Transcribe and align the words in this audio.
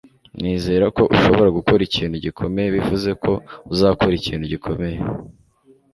nizera 0.41 0.85
ko 0.95 1.03
ushobora 1.15 1.49
gukora 1.57 1.81
ikintu 1.89 2.15
gikomeye 2.25 2.67
bivuze 2.75 3.09
ko 3.23 3.31
uzakora 3.73 4.13
ikintu 4.19 4.45
gikomeye 4.53 4.97